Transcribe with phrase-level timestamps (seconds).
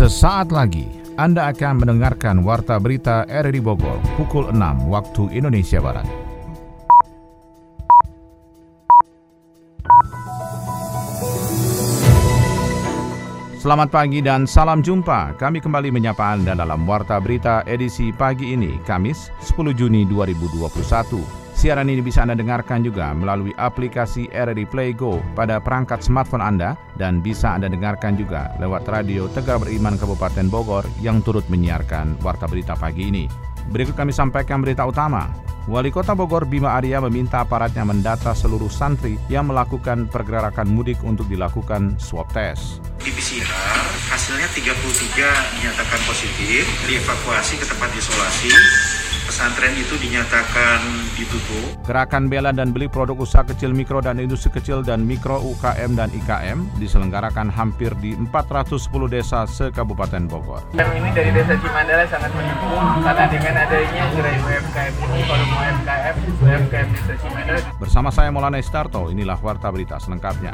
[0.00, 0.88] Sesaat lagi
[1.20, 6.08] Anda akan mendengarkan Warta Berita RRI Bogor pukul 6 waktu Indonesia Barat.
[13.60, 15.36] Selamat pagi dan salam jumpa.
[15.36, 21.49] Kami kembali menyapa Anda dalam Warta Berita edisi pagi ini, Kamis 10 Juni 2021.
[21.60, 26.72] Siaran ini bisa Anda dengarkan juga melalui aplikasi RRI Play Go pada perangkat smartphone Anda
[26.96, 32.48] dan bisa Anda dengarkan juga lewat radio Tegar Beriman Kabupaten Bogor yang turut menyiarkan Warta
[32.48, 33.28] Berita pagi ini.
[33.68, 35.28] Berikut kami sampaikan berita utama.
[35.68, 41.28] Wali Kota Bogor Bima Arya meminta aparatnya mendata seluruh santri yang melakukan pergerakan mudik untuk
[41.28, 42.80] dilakukan swab test.
[43.04, 48.48] Di PCR, hasilnya 33 dinyatakan positif, dievakuasi ke tempat isolasi,
[49.40, 50.84] pesantren itu dinyatakan
[51.16, 51.72] ditutup.
[51.88, 56.12] Gerakan bela dan beli produk usaha kecil mikro dan industri kecil dan mikro UKM dan
[56.12, 58.68] IKM diselenggarakan hampir di 410
[59.08, 60.60] desa se-Kabupaten Bogor.
[60.76, 66.14] Kami ini dari Desa Cimandala sangat mendukung karena dengan adanya gerai UMKM ini, volume UMKM,
[66.44, 70.52] UMKM Desa Cimandala Bersama saya Maulana Istarto, inilah Warta Berita selengkapnya.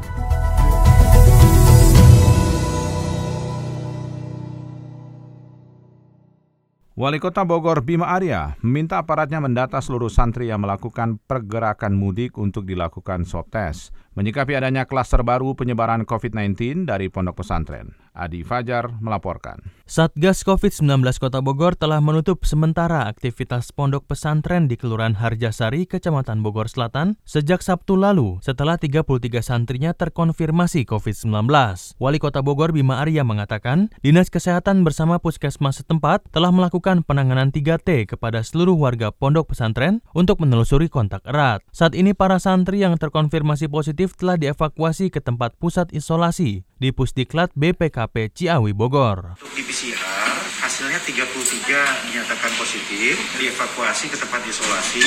[6.96, 12.64] Wali Kota Bogor Bima Arya meminta aparatnya mendata seluruh santri yang melakukan pergerakan mudik untuk
[12.64, 13.92] dilakukan swab test.
[14.16, 19.60] Menyikapi adanya klaster baru penyebaran COVID-19 dari pondok pesantren, Adi Fajar melaporkan.
[19.84, 26.72] Satgas COVID-19 Kota Bogor telah menutup sementara aktivitas pondok pesantren di Kelurahan Harjasari, Kecamatan Bogor
[26.72, 29.04] Selatan sejak Sabtu lalu setelah 33
[29.44, 31.52] santrinya terkonfirmasi COVID-19.
[32.00, 38.06] Wali Kota Bogor Bima Arya mengatakan, Dinas Kesehatan bersama Puskesmas setempat telah melakukan penanganan 3T
[38.06, 41.66] kepada seluruh warga pondok pesantren untuk menelusuri kontak erat.
[41.74, 47.50] Saat ini para santri yang terkonfirmasi positif telah dievakuasi ke tempat pusat isolasi di Pusdiklat
[47.58, 49.34] BPKP Ciawi Bogor.
[49.34, 55.02] Untuk di PCR, hasilnya 33 dinyatakan positif, dievakuasi ke tempat isolasi,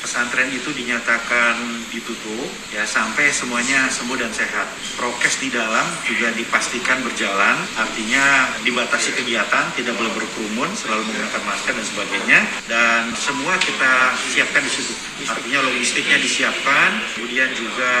[0.00, 1.60] pesantren itu dinyatakan
[1.92, 4.66] ditutup ya sampai semuanya sembuh dan sehat.
[4.96, 11.72] Prokes di dalam juga dipastikan berjalan, artinya dibatasi kegiatan, tidak boleh berkerumun, selalu menggunakan masker
[11.76, 12.40] dan sebagainya.
[12.66, 14.92] Dan semua kita siapkan di situ.
[15.28, 17.92] Artinya logistiknya disiapkan, kemudian juga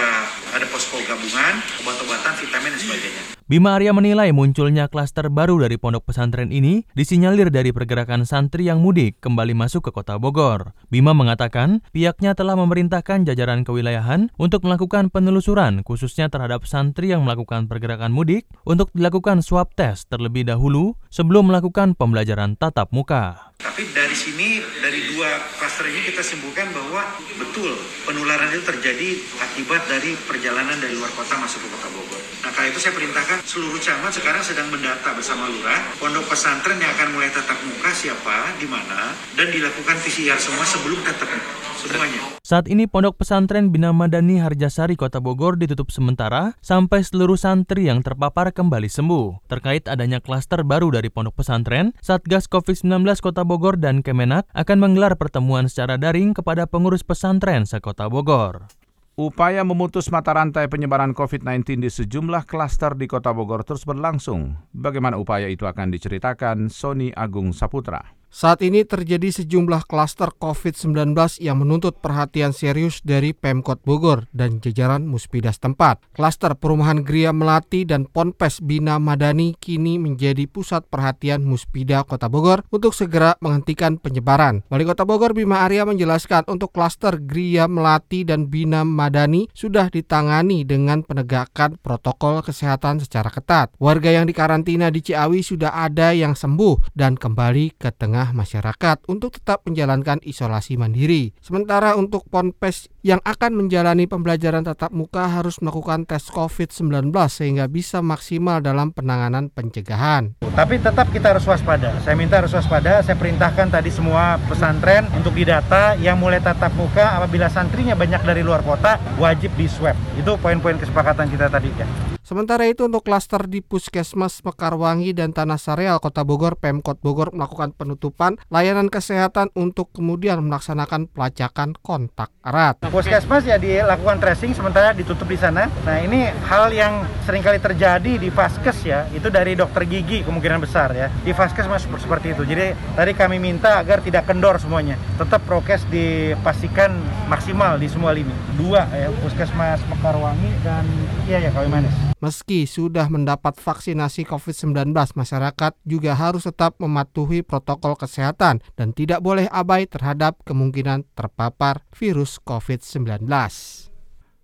[0.50, 3.22] ada posko gabungan, obat-obatan, vitamin dan sebagainya.
[3.50, 8.78] Bima Arya menilai munculnya klaster baru dari pondok pesantren ini disinyalir dari pergerakan santri yang
[8.78, 10.70] mudik kembali masuk ke kota Bogor.
[10.86, 17.66] Bima mengatakan pihaknya telah memerintahkan jajaran kewilayahan untuk melakukan penelusuran khususnya terhadap santri yang melakukan
[17.66, 23.50] pergerakan mudik untuk dilakukan swab test terlebih dahulu sebelum melakukan pembelajaran tatap muka.
[23.60, 27.02] Tapi dari sini, dari dua klaster ini kita simpulkan bahwa
[27.36, 27.76] betul
[28.08, 29.08] penularan itu terjadi
[29.42, 32.16] akibat dari perjalanan dari luar kota masuk ke kota Bogor.
[32.40, 36.88] Nah, kali itu saya perintahkan seluruh camat sekarang sedang mendata bersama lurah pondok pesantren yang
[36.96, 42.20] akan mulai tatap muka siapa, di mana, dan dilakukan PCR semua sebelum tatap muka semuanya.
[42.40, 48.00] Saat ini Pondok Pesantren Bina Madani Harjasari Kota Bogor ditutup sementara sampai seluruh santri yang
[48.00, 49.44] terpapar kembali sembuh.
[49.44, 55.20] Terkait adanya klaster baru dari Pondok Pesantren, Satgas COVID-19 Kota Bogor dan Kemenak akan menggelar
[55.20, 58.79] pertemuan secara daring kepada pengurus pesantren sekota Bogor.
[59.20, 64.56] Upaya memutus mata rantai penyebaran COVID-19 di sejumlah klaster di Kota Bogor terus berlangsung.
[64.72, 68.19] Bagaimana upaya itu akan diceritakan Sony Agung Saputra.
[68.30, 75.02] Saat ini terjadi sejumlah klaster COVID-19 yang menuntut perhatian serius dari Pemkot Bogor dan jajaran
[75.02, 75.98] Muspidas tempat.
[76.14, 82.62] Klaster perumahan Gria Melati dan Ponpes Bina Madani kini menjadi pusat perhatian Muspida Kota Bogor
[82.70, 84.62] untuk segera menghentikan penyebaran.
[84.70, 90.62] Wali Kota Bogor Bima Arya menjelaskan untuk klaster Gria Melati dan Bina Madani sudah ditangani
[90.62, 93.74] dengan penegakan protokol kesehatan secara ketat.
[93.82, 99.08] Warga yang dikarantina di Ciawi sudah ada yang sembuh dan kembali ke tengah tengah masyarakat
[99.08, 101.32] untuk tetap menjalankan isolasi mandiri.
[101.40, 108.04] Sementara untuk Ponpes yang akan menjalani pembelajaran tatap muka harus melakukan tes COVID-19 sehingga bisa
[108.04, 110.36] maksimal dalam penanganan pencegahan.
[110.52, 111.96] Tapi tetap kita harus waspada.
[112.04, 113.00] Saya minta harus waspada.
[113.00, 118.44] Saya perintahkan tadi semua pesantren untuk didata yang mulai tatap muka apabila santrinya banyak dari
[118.44, 119.96] luar kota wajib di swab.
[120.20, 122.09] Itu poin-poin kesepakatan kita tadi ya.
[122.30, 127.74] Sementara itu untuk klaster di Puskesmas Mekarwangi dan Tanah Sareal Kota Bogor, Pemkot Bogor melakukan
[127.74, 132.86] penutupan layanan kesehatan untuk kemudian melaksanakan pelacakan kontak erat.
[132.86, 135.66] Puskesmas ya dilakukan tracing sementara ditutup di sana.
[135.82, 140.62] Nah ini hal yang sering kali terjadi di Vaskes ya, itu dari dokter gigi kemungkinan
[140.62, 141.10] besar ya.
[141.26, 142.46] Di Vaskes masih seperti itu.
[142.46, 144.94] Jadi tadi kami minta agar tidak kendor semuanya.
[145.18, 146.94] Tetap prokes dipastikan
[147.26, 148.30] maksimal di semua lini.
[148.54, 150.86] Dua ya, Puskesmas Mekarwangi dan
[151.26, 152.10] iya ya Kawi Manis.
[152.20, 159.48] Meski sudah mendapat vaksinasi COVID-19, masyarakat juga harus tetap mematuhi protokol kesehatan dan tidak boleh
[159.48, 163.24] abai terhadap kemungkinan terpapar virus COVID-19.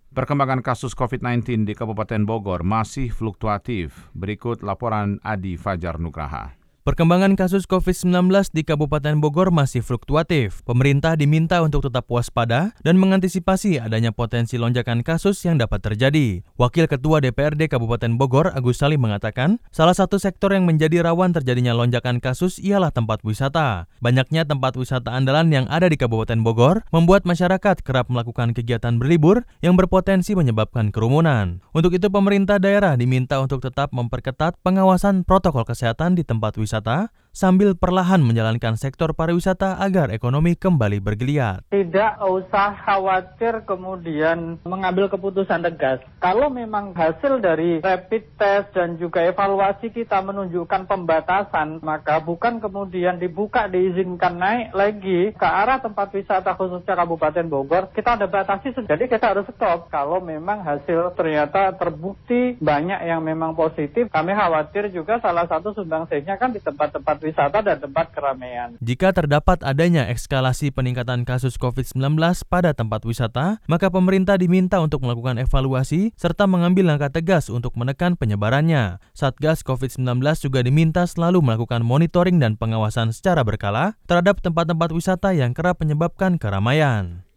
[0.09, 4.09] Perkembangan kasus COVID-19 di Kabupaten Bogor masih fluktuatif.
[4.17, 6.66] Berikut laporan Adi Fajar Nugraha.
[6.87, 10.63] Perkembangan kasus COVID-19 di Kabupaten Bogor masih fluktuatif.
[10.63, 16.47] Pemerintah diminta untuk tetap waspada dan mengantisipasi adanya potensi lonjakan kasus yang dapat terjadi.
[16.55, 21.75] Wakil Ketua DPRD Kabupaten Bogor, Agus Salim mengatakan, salah satu sektor yang menjadi rawan terjadinya
[21.75, 23.91] lonjakan kasus ialah tempat wisata.
[23.99, 29.43] Banyaknya tempat wisata andalan yang ada di Kabupaten Bogor membuat masyarakat kerap melakukan kegiatan berlibur
[29.59, 31.59] yang berpotensi menyebabkan kerumunan.
[31.75, 36.97] Untuk itu pemerintah daerah diminta untuk tetap memperketat pengawasan protokol kesehatan di tempat wisata တာ
[37.37, 41.69] sambil perlahan menjalankan sektor pariwisata agar ekonomi kembali bergeliat.
[41.69, 46.01] Tidak usah khawatir kemudian mengambil keputusan tegas.
[46.17, 53.21] Kalau memang hasil dari rapid test dan juga evaluasi kita menunjukkan pembatasan, maka bukan kemudian
[53.21, 59.05] dibuka diizinkan naik lagi ke arah tempat wisata khususnya Kabupaten Bogor, kita ada batasi, jadi
[59.05, 59.93] kita harus stop.
[59.93, 66.41] Kalau memang hasil ternyata terbukti banyak yang memang positif, kami khawatir juga salah satu sumbangsihnya
[66.41, 68.79] kan di tempat-tempat wisata dan tempat keramaian.
[68.79, 72.15] Jika terdapat adanya eskalasi peningkatan kasus COVID-19
[72.47, 78.15] pada tempat wisata, maka pemerintah diminta untuk melakukan evaluasi serta mengambil langkah tegas untuk menekan
[78.15, 79.03] penyebarannya.
[79.11, 85.51] Satgas COVID-19 juga diminta selalu melakukan monitoring dan pengawasan secara berkala terhadap tempat-tempat wisata yang
[85.51, 87.27] kerap menyebabkan keramaian.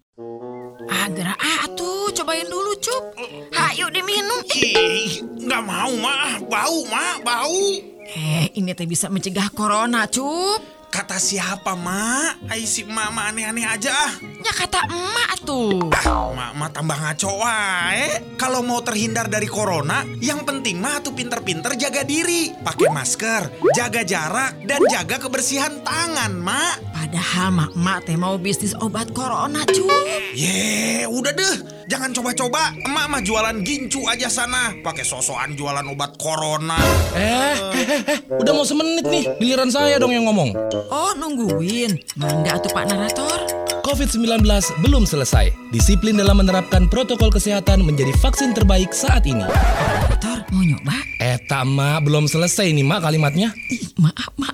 [0.88, 3.12] Agra atuh, cobain dulu, Cup.
[3.52, 4.40] Hayu diminum.
[4.56, 6.40] Ih, nggak mau, mah.
[6.48, 7.20] Bau, mah.
[7.20, 7.99] Bau.
[8.10, 10.80] Eh, ini teh bisa mencegah corona, Cup.
[10.90, 12.50] Kata siapa, Mak?
[12.50, 14.10] Ai si Mama aneh-aneh aja ah.
[14.42, 15.86] Ya kata emak tuh.
[15.94, 18.34] Ah, Mama tambah ngaco wae.
[18.34, 22.50] Kalau mau terhindar dari corona, yang penting mah tuh pinter-pinter jaga diri.
[22.50, 26.89] Pakai masker, jaga jarak, dan jaga kebersihan tangan, Mak.
[27.00, 29.88] Padahal mak-mak teh mau bisnis obat corona, Cup.
[30.36, 31.56] Ye, udah deh.
[31.88, 32.76] Jangan coba-coba.
[32.76, 34.76] Emak mah jualan gincu aja sana.
[34.84, 36.76] Pakai sosokan jualan obat corona.
[37.16, 39.32] Eh, eh, eh, eh, udah mau semenit nih.
[39.40, 40.52] Giliran saya dong yang ngomong.
[40.92, 41.96] Oh, nungguin.
[42.20, 43.48] Mangga tuh Pak Narator.
[43.80, 44.44] COVID-19
[44.84, 45.72] belum selesai.
[45.72, 49.48] Disiplin dalam menerapkan protokol kesehatan menjadi vaksin terbaik saat ini.
[49.48, 51.00] Narator, mau nyoba?
[51.16, 53.56] Eh, mak, belum selesai nih, Mak, kalimatnya.
[53.72, 54.49] Ih, maaf, maaf.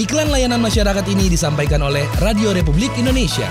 [0.00, 3.44] Iklan layanan masyarakat ini disampaikan oleh Radio Republik Indonesia.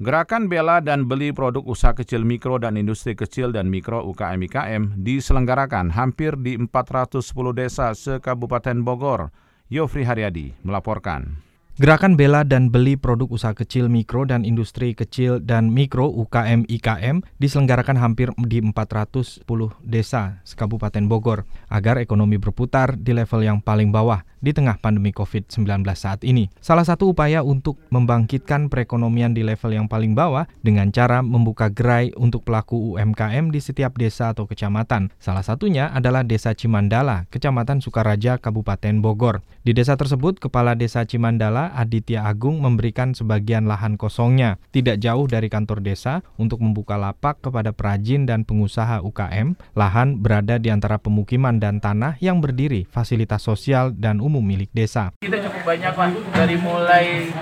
[0.00, 4.82] Gerakan bela dan beli produk usaha kecil mikro dan industri kecil dan mikro UKM IKM
[5.04, 7.20] diselenggarakan hampir di 410
[7.52, 9.28] desa se-Kabupaten Bogor.
[9.68, 11.43] Yofri Haryadi melaporkan.
[11.74, 17.26] Gerakan bela dan beli produk usaha kecil mikro dan industri kecil dan mikro UKM IKM
[17.42, 19.42] diselenggarakan hampir di 410
[19.82, 21.42] desa sekabupaten Bogor
[21.74, 25.66] agar ekonomi berputar di level yang paling bawah di tengah pandemi COVID-19
[25.96, 26.52] saat ini.
[26.60, 32.12] Salah satu upaya untuk membangkitkan perekonomian di level yang paling bawah dengan cara membuka gerai
[32.14, 35.08] untuk pelaku UMKM di setiap desa atau kecamatan.
[35.16, 39.40] Salah satunya adalah Desa Cimandala, Kecamatan Sukaraja, Kabupaten Bogor.
[39.64, 45.48] Di desa tersebut, Kepala Desa Cimandala Aditya Agung memberikan sebagian lahan kosongnya tidak jauh dari
[45.48, 49.56] kantor desa untuk membuka lapak kepada perajin dan pengusaha UKM.
[49.72, 55.16] Lahan berada di antara pemukiman dan tanah yang berdiri fasilitas sosial dan umum milik desa.
[55.24, 57.32] Kita cukup banyak Pak, dari mulai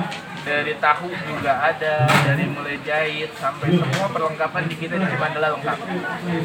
[0.42, 5.78] dari tahu juga ada, dari mulai jahit sampai semua perlengkapan di kita di Cimandala lengkap.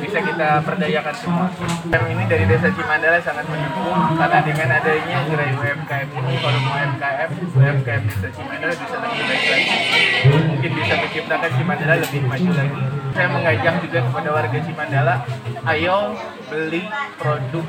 [0.02, 1.46] Bisa kita perdayakan semua.
[1.86, 7.30] Dan ini dari desa Cimandala sangat mendukung karena dengan adanya gerai UMKM ini, mau UMKM,
[7.54, 9.76] UMKM desa Cimandala bisa lebih baik lagi.
[10.34, 12.97] Mungkin bisa menciptakan Cimandala lebih maju lagi.
[13.18, 15.26] Saya mengajak juga kepada warga Cimandala,
[15.66, 16.14] ayo
[16.54, 16.86] beli
[17.18, 17.66] produk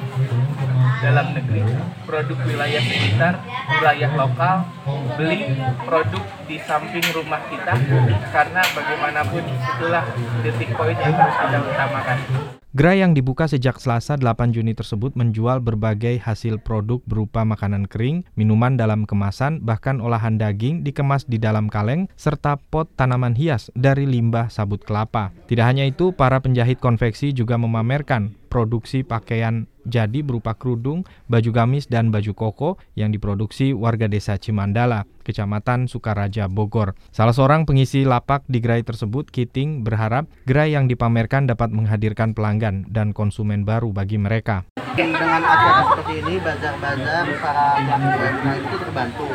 [1.01, 1.65] dalam negeri,
[2.05, 3.41] produk wilayah sekitar,
[3.81, 4.69] wilayah lokal,
[5.17, 5.57] beli
[5.89, 7.81] produk di samping rumah kita
[8.29, 10.05] karena bagaimanapun itulah
[10.45, 12.58] detik poin yang harus kita utamakan.
[12.77, 18.29] Gerai yang dibuka sejak Selasa 8 Juni tersebut menjual berbagai hasil produk berupa makanan kering,
[18.37, 24.05] minuman dalam kemasan, bahkan olahan daging dikemas di dalam kaleng, serta pot tanaman hias dari
[24.05, 25.33] limbah sabut kelapa.
[25.49, 31.89] Tidak hanya itu, para penjahit konveksi juga memamerkan produksi pakaian jadi berupa kerudung, baju gamis,
[31.89, 36.93] dan baju koko yang diproduksi warga desa Cimandala, Kecamatan Sukaraja, Bogor.
[37.09, 42.85] Salah seorang pengisi lapak di gerai tersebut, Kiting, berharap gerai yang dipamerkan dapat menghadirkan pelanggan
[42.93, 44.69] dan konsumen baru bagi mereka.
[44.93, 49.29] Dengan acara seperti ini, bazar-bazar para pelaku itu terbantu.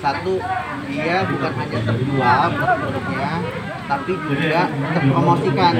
[0.00, 0.40] Satu,
[0.88, 3.32] dia bukan hanya terjual produknya,
[3.84, 4.60] tapi juga
[4.96, 5.74] terpromosikan.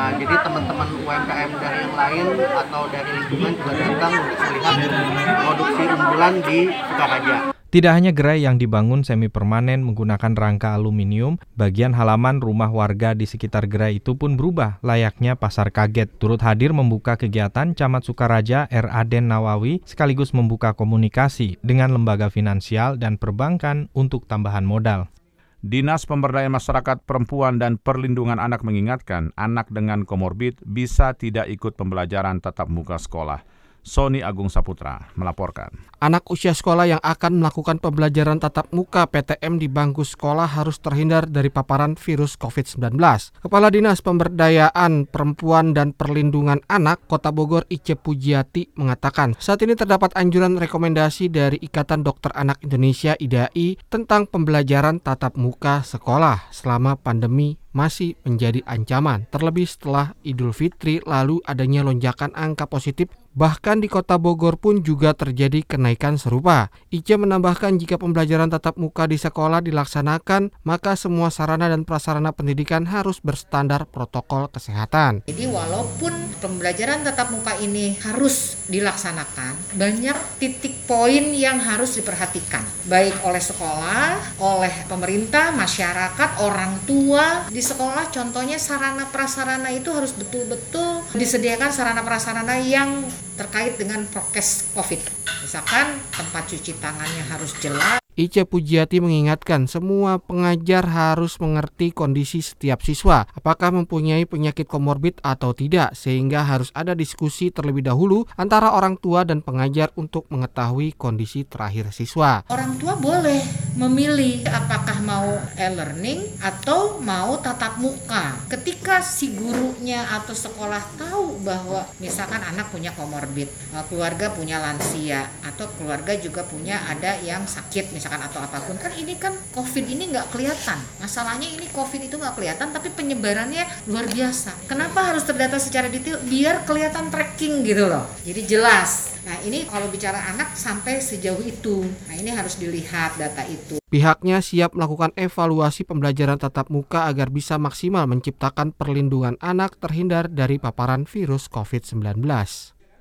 [0.00, 5.82] Nah, jadi teman-teman UMKM dari yang lain atau dari lingkungan juga datang untuk melihat produksi
[5.92, 7.36] unggulan di Sukaraja.
[7.68, 13.28] Tidak hanya gerai yang dibangun semi permanen menggunakan rangka aluminium, bagian halaman rumah warga di
[13.28, 16.08] sekitar gerai itu pun berubah layaknya pasar kaget.
[16.16, 18.88] Turut hadir membuka kegiatan Camat Sukaraja R.
[18.88, 25.12] Aden Nawawi sekaligus membuka komunikasi dengan lembaga finansial dan perbankan untuk tambahan modal.
[25.60, 32.40] Dinas Pemberdayaan Masyarakat Perempuan dan Perlindungan Anak mengingatkan anak dengan komorbid bisa tidak ikut pembelajaran
[32.40, 33.44] tatap muka sekolah.
[33.82, 35.72] Sony Agung Saputra melaporkan.
[36.00, 41.28] Anak usia sekolah yang akan melakukan pembelajaran tatap muka PTM di bangku sekolah harus terhindar
[41.28, 42.96] dari paparan virus COVID-19.
[43.44, 50.16] Kepala Dinas Pemberdayaan Perempuan dan Perlindungan Anak Kota Bogor Ice Pujiati mengatakan saat ini terdapat
[50.16, 57.60] anjuran rekomendasi dari Ikatan Dokter Anak Indonesia IDAI tentang pembelajaran tatap muka sekolah selama pandemi
[57.70, 64.18] masih menjadi ancaman, terlebih setelah Idul Fitri lalu adanya lonjakan angka positif Bahkan di kota
[64.18, 66.74] Bogor pun juga terjadi kenaikan serupa.
[66.90, 72.90] Ica menambahkan jika pembelajaran tatap muka di sekolah dilaksanakan, maka semua sarana dan prasarana pendidikan
[72.90, 75.22] harus berstandar protokol kesehatan.
[75.30, 76.10] Jadi walaupun
[76.42, 82.66] pembelajaran tatap muka ini harus dilaksanakan, banyak titik poin yang harus diperhatikan.
[82.90, 87.46] Baik oleh sekolah, oleh pemerintah, masyarakat, orang tua.
[87.46, 93.06] Di sekolah contohnya sarana prasarana itu harus betul-betul disediakan sarana prasarana yang
[93.38, 95.00] terkait dengan prokes COVID.
[95.44, 102.84] Misalkan tempat cuci tangannya harus jelas, Ica Pujiati mengingatkan semua pengajar harus mengerti kondisi setiap
[102.84, 109.00] siswa, apakah mempunyai penyakit komorbid atau tidak, sehingga harus ada diskusi terlebih dahulu antara orang
[109.00, 112.44] tua dan pengajar untuk mengetahui kondisi terakhir siswa.
[112.52, 113.40] Orang tua boleh
[113.72, 118.36] memilih apakah mau e-learning atau mau tatap muka.
[118.52, 125.24] Ketika si gurunya atau sekolah tahu bahwa misalkan anak punya komorbid, eh, keluarga punya lansia,
[125.40, 129.36] atau keluarga juga punya ada yang sakit misalkan misalkan atau apa pun kan ini kan
[129.52, 130.78] covid ini nggak kelihatan.
[130.98, 134.66] Masalahnya ini covid itu nggak kelihatan tapi penyebarannya luar biasa.
[134.66, 136.18] Kenapa harus terdata secara detail?
[136.26, 138.08] Biar kelihatan tracking gitu loh.
[138.26, 139.14] Jadi jelas.
[139.20, 141.84] Nah ini kalau bicara anak sampai sejauh itu.
[142.08, 143.59] Nah ini harus dilihat data itu
[143.90, 150.62] Pihaknya siap melakukan evaluasi pembelajaran tatap muka agar bisa maksimal menciptakan perlindungan anak terhindar dari
[150.62, 152.22] paparan virus COVID-19.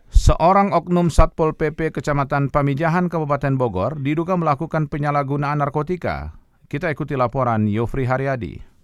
[0.10, 6.34] Seorang oknum Satpol PP Kecamatan Pamijahan Kabupaten Bogor diduga melakukan penyalahgunaan narkotika.
[6.66, 8.79] Kita ikuti laporan Yofri Haryadi.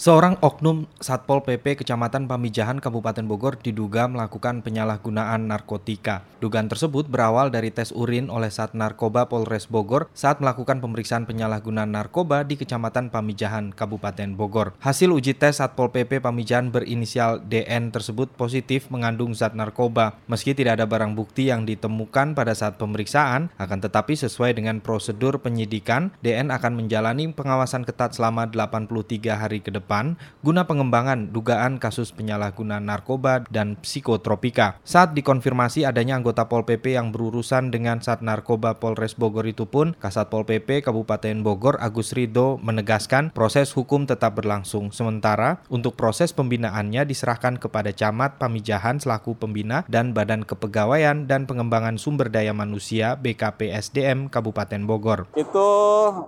[0.00, 6.24] Seorang oknum Satpol PP Kecamatan Pamijahan Kabupaten Bogor diduga melakukan penyalahgunaan narkotika.
[6.40, 11.92] Dugaan tersebut berawal dari tes urin oleh Sat Narkoba Polres Bogor saat melakukan pemeriksaan penyalahgunaan
[11.92, 14.72] narkoba di Kecamatan Pamijahan Kabupaten Bogor.
[14.80, 20.16] Hasil uji tes Satpol PP Pamijahan berinisial DN tersebut positif mengandung zat narkoba.
[20.32, 25.44] Meski tidak ada barang bukti yang ditemukan pada saat pemeriksaan, akan tetapi sesuai dengan prosedur
[25.44, 31.80] penyidikan, DN akan menjalani pengawasan ketat selama 83 hari ke depan depan guna pengembangan dugaan
[31.80, 34.76] kasus penyalahgunaan narkoba dan psikotropika.
[34.84, 39.96] Saat dikonfirmasi adanya anggota Pol PP yang berurusan dengan Sat Narkoba Polres Bogor itu pun,
[39.96, 44.92] Kasat Pol PP Kabupaten Bogor Agus Rido menegaskan proses hukum tetap berlangsung.
[44.92, 51.96] Sementara untuk proses pembinaannya diserahkan kepada Camat Pamijahan selaku pembina dan Badan Kepegawaian dan Pengembangan
[51.96, 55.30] Sumber Daya Manusia BKP SDM Kabupaten Bogor.
[55.38, 55.68] Itu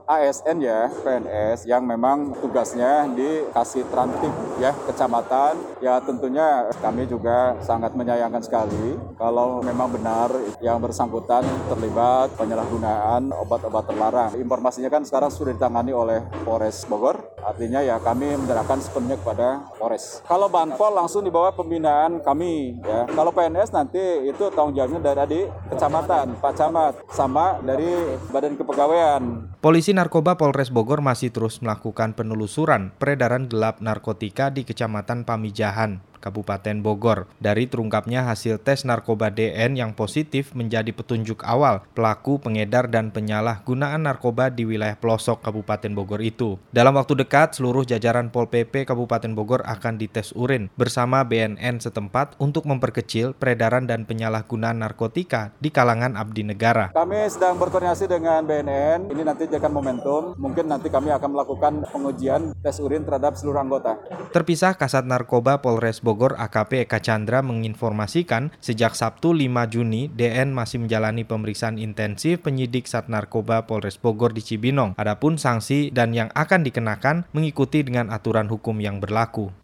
[0.06, 4.30] ASN ya, PNS yang memang tugasnya di kasih transtip
[4.62, 10.30] ya kecamatan ya tentunya kami juga sangat menyayangkan sekali kalau memang benar
[10.62, 14.30] yang bersangkutan terlibat penyalahgunaan obat-obat terlarang.
[14.38, 20.22] Informasinya kan sekarang sudah ditangani oleh Polres Bogor, artinya ya kami menyerahkan sepenuhnya kepada Polres.
[20.26, 23.06] Kalau Banpol langsung dibawa pembinaan kami ya.
[23.10, 29.51] Kalau PNS nanti itu tanggung jawabnya dari kecamatan, Pak Camat, sama dari Badan Kepegawaian.
[29.62, 36.02] Polisi Narkoba Polres Bogor masih terus melakukan penelusuran peredaran gelap narkotika di Kecamatan Pamijahan.
[36.22, 37.26] Kabupaten Bogor.
[37.42, 44.06] Dari terungkapnya hasil tes narkoba DN yang positif menjadi petunjuk awal pelaku pengedar dan penyalahgunaan
[44.06, 46.62] narkoba di wilayah pelosok Kabupaten Bogor itu.
[46.70, 52.38] Dalam waktu dekat, seluruh jajaran Pol PP Kabupaten Bogor akan dites urin bersama BNN setempat
[52.38, 56.94] untuk memperkecil peredaran dan penyalahgunaan narkotika di kalangan abdi negara.
[56.94, 62.54] Kami sedang berkoordinasi dengan BNN, ini nanti jadikan momentum, mungkin nanti kami akan melakukan pengujian
[62.62, 63.98] tes urin terhadap seluruh anggota.
[64.30, 70.52] Terpisah Kasat Narkoba Polres Bogor Bogor AKP Eka Chandra menginformasikan sejak Sabtu 5 Juni DN
[70.52, 74.92] masih menjalani pemeriksaan intensif penyidik Sat Narkoba Polres Bogor di Cibinong.
[75.00, 79.56] Adapun sanksi dan yang akan dikenakan mengikuti dengan aturan hukum yang berlaku.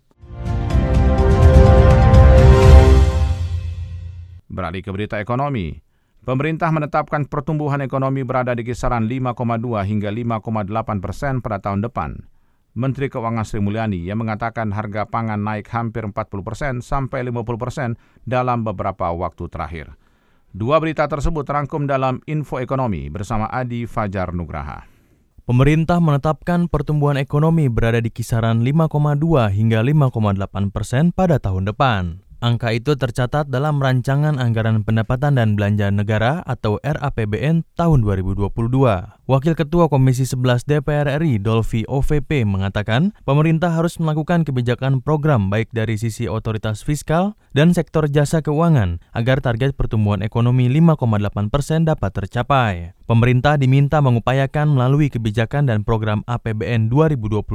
[4.49, 5.77] Beralih ke berita ekonomi.
[6.25, 9.37] Pemerintah menetapkan pertumbuhan ekonomi berada di kisaran 5,2
[9.85, 10.09] hingga
[10.41, 12.38] 5,8 persen pada tahun depan.
[12.79, 17.99] Menteri Keuangan Sri Mulyani yang mengatakan harga pangan naik hampir 40 persen sampai 50 persen
[18.23, 19.99] dalam beberapa waktu terakhir.
[20.55, 24.87] Dua berita tersebut terangkum dalam Info Ekonomi bersama Adi Fajar Nugraha.
[25.43, 28.95] Pemerintah menetapkan pertumbuhan ekonomi berada di kisaran 5,2
[29.51, 32.28] hingga 5,8 persen pada tahun depan.
[32.39, 38.55] Angka itu tercatat dalam Rancangan Anggaran Pendapatan dan Belanja Negara atau RAPBN tahun 2022.
[39.27, 45.75] Wakil Ketua Komisi 11 DPR RI Dolfi OVP mengatakan, pemerintah harus melakukan kebijakan program baik
[45.75, 52.23] dari sisi otoritas fiskal dan sektor jasa keuangan agar target pertumbuhan ekonomi 5,8 persen dapat
[52.23, 52.95] tercapai.
[53.11, 57.51] Pemerintah diminta mengupayakan melalui kebijakan dan program APBN 2022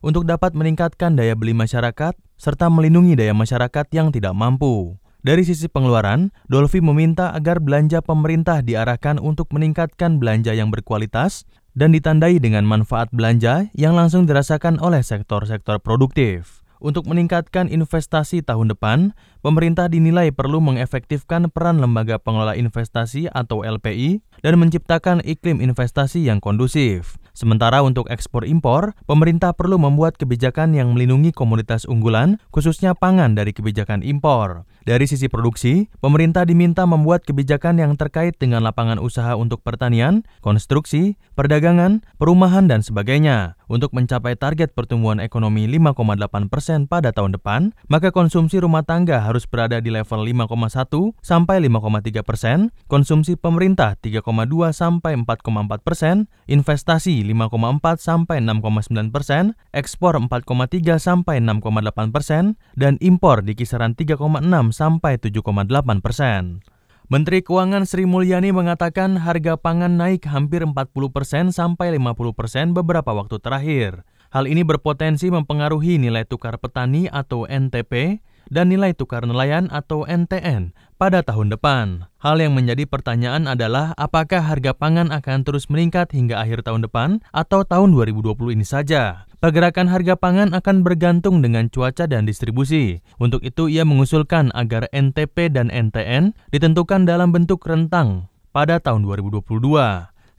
[0.00, 4.98] untuk dapat meningkatkan daya beli masyarakat serta melindungi daya masyarakat yang tidak mampu.
[5.22, 11.46] Dari sisi pengeluaran, Dolfi meminta agar belanja pemerintah diarahkan untuk meningkatkan belanja yang berkualitas
[11.78, 16.61] dan ditandai dengan manfaat belanja yang langsung dirasakan oleh sektor-sektor produktif.
[16.82, 24.18] Untuk meningkatkan investasi tahun depan, pemerintah dinilai perlu mengefektifkan peran lembaga pengelola investasi atau LPI
[24.42, 27.22] dan menciptakan iklim investasi yang kondusif.
[27.32, 33.54] Sementara untuk ekspor impor, pemerintah perlu membuat kebijakan yang melindungi komoditas unggulan, khususnya pangan dari
[33.54, 34.68] kebijakan impor.
[34.82, 41.14] Dari sisi produksi, pemerintah diminta membuat kebijakan yang terkait dengan lapangan usaha untuk pertanian, konstruksi,
[41.38, 43.54] perdagangan, perumahan, dan sebagainya.
[43.70, 49.44] Untuk mencapai target pertumbuhan ekonomi 5,8 persen pada tahun depan, maka konsumsi rumah tangga harus
[49.44, 54.24] berada di level 5,1 sampai 5,3 persen, konsumsi pemerintah 3,2
[54.72, 63.44] sampai 4,4 persen, investasi 5,4 sampai 6,9 persen, ekspor 4,3 sampai 6,8 persen, dan impor
[63.44, 64.40] di kisaran 3,6
[64.72, 66.64] sampai 7,8 persen.
[67.12, 73.12] Menteri Keuangan Sri Mulyani mengatakan harga pangan naik hampir 40 persen sampai 50 persen beberapa
[73.12, 74.08] waktu terakhir.
[74.32, 80.72] Hal ini berpotensi mempengaruhi nilai tukar petani atau NTP dan nilai tukar nelayan atau NTN
[80.96, 82.08] pada tahun depan.
[82.16, 87.20] Hal yang menjadi pertanyaan adalah apakah harga pangan akan terus meningkat hingga akhir tahun depan
[87.36, 89.28] atau tahun 2020 ini saja.
[89.36, 93.04] Pergerakan harga pangan akan bergantung dengan cuaca dan distribusi.
[93.20, 99.44] Untuk itu ia mengusulkan agar NTP dan NTN ditentukan dalam bentuk rentang pada tahun 2022.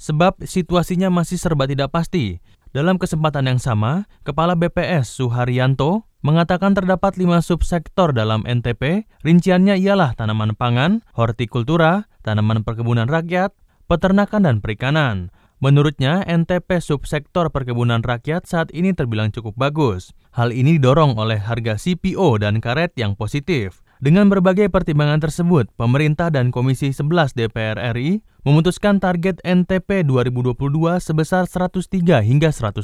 [0.01, 2.41] Sebab situasinya masih serba tidak pasti
[2.73, 10.17] dalam kesempatan yang sama, Kepala BPS Suharyanto mengatakan terdapat lima subsektor dalam NTP, rinciannya ialah
[10.17, 13.53] tanaman pangan, hortikultura, tanaman perkebunan rakyat,
[13.85, 15.29] peternakan dan perikanan.
[15.61, 20.09] Menurutnya, NTP subsektor perkebunan rakyat saat ini terbilang cukup bagus.
[20.33, 23.82] Hal ini didorong oleh harga CPO dan karet yang positif.
[24.03, 30.59] Dengan berbagai pertimbangan tersebut, pemerintah dan Komisi 11 DPR RI memutuskan target NTP 2022
[30.99, 32.83] sebesar 103 hingga 105,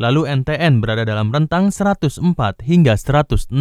[0.00, 2.24] lalu NTN berada dalam rentang 104
[2.64, 3.52] hingga 106.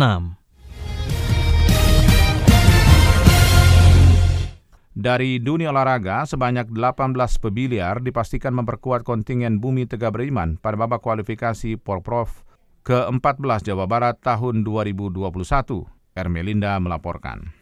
[4.95, 11.75] Dari dunia olahraga, sebanyak 18 pebiliar dipastikan memperkuat kontingen Bumi Tegak Beriman pada babak kualifikasi
[11.75, 12.47] Porprov
[12.87, 15.98] ke-14 Jawa Barat tahun 2021.
[16.19, 17.58] Ermelinda melaporkan.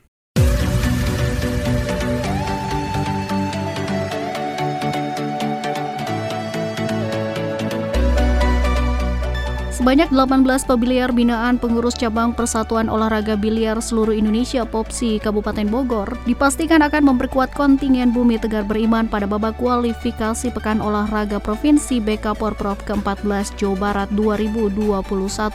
[9.77, 16.81] Sebanyak 18 pabiliar binaan pengurus cabang Persatuan Olahraga Biliar Seluruh Indonesia POPSI Kabupaten Bogor dipastikan
[16.81, 23.53] akan memperkuat kontingen Bumi Tegar Beriman pada babak kualifikasi Pekan Olahraga Provinsi BK Porprov ke-14
[23.53, 24.97] Jawa Barat 2021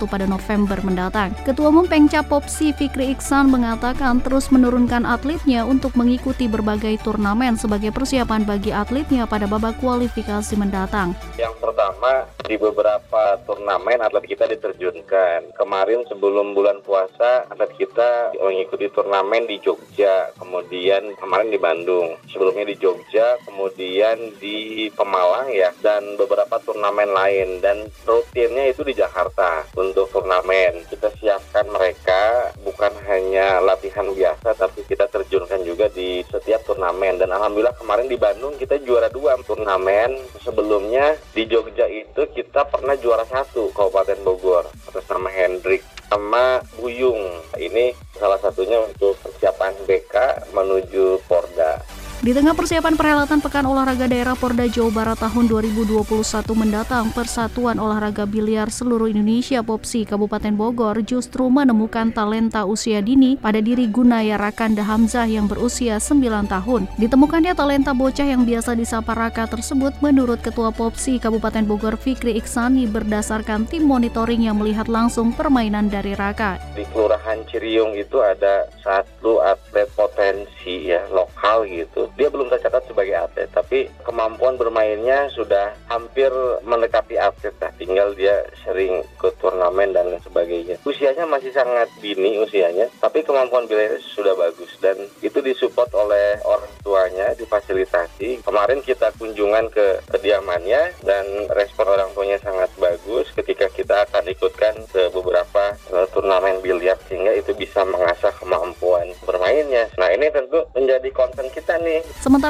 [0.06, 1.34] pada November mendatang.
[1.42, 7.90] Ketua Umum Pengcap POPSI Fikri Iksan mengatakan terus menurunkan atletnya untuk mengikuti berbagai turnamen sebagai
[7.90, 11.10] persiapan bagi atletnya pada babak kualifikasi mendatang.
[11.34, 15.54] Yang pertama di beberapa turnamen atlet kita diterjunkan.
[15.54, 22.66] Kemarin sebelum bulan puasa, atlet kita mengikuti turnamen di Jogja, kemudian kemarin di Bandung, sebelumnya
[22.68, 27.60] di Jogja, kemudian di Pemalang ya, dan beberapa turnamen lain.
[27.62, 30.86] Dan rutinnya itu di Jakarta untuk turnamen.
[30.88, 37.18] Kita siapkan mereka bukan hanya latihan biasa, tapi kita terjunkan juga di setiap turnamen.
[37.18, 40.14] Dan alhamdulillah kemarin di Bandung kita juara dua turnamen.
[40.42, 43.70] Sebelumnya di Jogja itu kita pernah juara satu
[44.02, 47.38] Kabupaten Bogor atas nama Hendrik sama Buyung.
[47.54, 51.78] Ini salah satunya untuk persiapan BK menuju Porda.
[52.22, 56.06] Di tengah persiapan perhelatan Pekan Olahraga Daerah Porda Jawa Barat tahun 2021
[56.54, 63.58] mendatang, Persatuan Olahraga Biliar Seluruh Indonesia POPSI Kabupaten Bogor justru menemukan talenta usia dini pada
[63.58, 66.86] diri Gunaya Rakanda Hamzah yang berusia 9 tahun.
[66.94, 72.86] Ditemukannya talenta bocah yang biasa disapa Raka tersebut menurut Ketua POPSI Kabupaten Bogor Fikri Iksani
[72.86, 76.62] berdasarkan tim monitoring yang melihat langsung permainan dari Raka.
[76.78, 83.14] Di Kelurahan Ciriung itu ada satu atlet potensi ya lokal gitu dia belum tercatat sebagai
[83.14, 86.32] atlet, tapi kemampuan bermainnya sudah hampir
[86.64, 87.72] mendekati atlet lah.
[87.78, 90.80] Tinggal dia sering ke turnamen dan lain sebagainya.
[90.82, 96.72] Usianya masih sangat dini usianya, tapi kemampuan bela sudah bagus dan itu disupport oleh orang
[96.82, 98.42] tuanya, difasilitasi.
[98.42, 102.01] Kemarin kita kunjungan ke kediamannya dan respon orang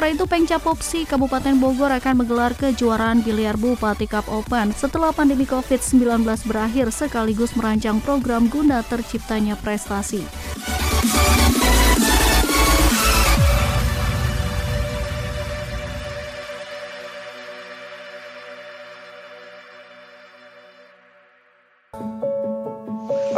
[0.03, 5.47] Sementara itu Pengca Popsi Kabupaten Bogor akan menggelar kejuaraan biliar Bupati Cup Open setelah pandemi
[5.47, 10.27] COVID-19 berakhir sekaligus merancang program guna terciptanya prestasi.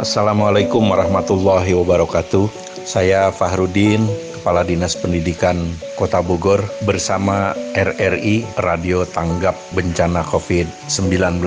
[0.02, 2.50] Assalamualaikum warahmatullahi wabarakatuh.
[2.82, 4.10] Saya Fahrudin,
[4.46, 5.58] Kepala Dinas Pendidikan
[5.98, 11.42] Kota Bogor bersama RRI Radio Tanggap Bencana COVID-19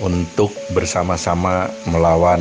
[0.00, 2.40] untuk bersama-sama melawan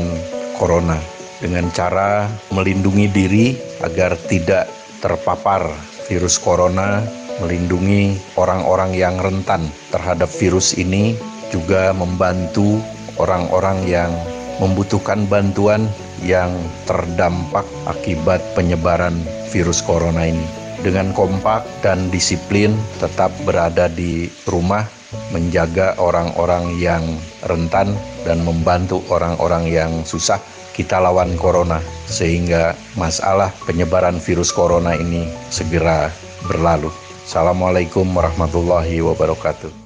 [0.56, 0.96] Corona
[1.44, 4.72] dengan cara melindungi diri agar tidak
[5.04, 5.68] terpapar
[6.08, 7.04] virus corona,
[7.44, 11.12] melindungi orang-orang yang rentan terhadap virus ini,
[11.52, 12.80] juga membantu
[13.20, 14.16] orang-orang yang
[14.64, 15.92] membutuhkan bantuan
[16.24, 16.56] yang
[16.88, 19.20] terdampak akibat penyebaran
[19.54, 20.44] virus corona ini.
[20.82, 24.84] Dengan kompak dan disiplin tetap berada di rumah,
[25.30, 27.06] menjaga orang-orang yang
[27.46, 27.94] rentan
[28.26, 30.42] dan membantu orang-orang yang susah
[30.74, 31.78] kita lawan corona
[32.10, 36.10] sehingga masalah penyebaran virus corona ini segera
[36.50, 36.90] berlalu.
[37.24, 39.83] Assalamualaikum warahmatullahi wabarakatuh.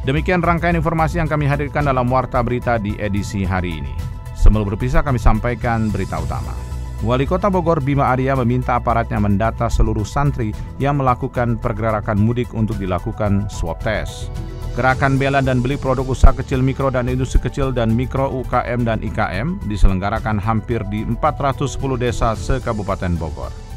[0.00, 3.92] Demikian rangkaian informasi yang kami hadirkan dalam Warta Berita di edisi hari ini.
[4.32, 6.56] Sebelum berpisah kami sampaikan berita utama.
[7.04, 12.80] Wali Kota Bogor Bima Arya meminta aparatnya mendata seluruh santri yang melakukan pergerakan mudik untuk
[12.80, 14.32] dilakukan swab test.
[14.72, 19.04] Gerakan bela dan beli produk usaha kecil mikro dan industri kecil dan mikro UKM dan
[19.04, 23.69] IKM diselenggarakan hampir di 410 desa se-Kabupaten Bogor.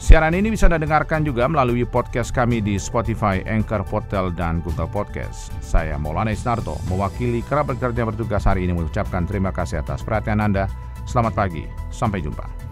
[0.00, 4.88] Siaran ini bisa Anda dengarkan juga melalui podcast kami di Spotify, Anchor, Portal, dan Google
[4.88, 5.52] Podcast.
[5.60, 10.72] Saya Maulana Isnarto, mewakili kerabat kerja bertugas hari ini mengucapkan terima kasih atas perhatian Anda.
[11.04, 12.69] Selamat pagi, sampai jumpa.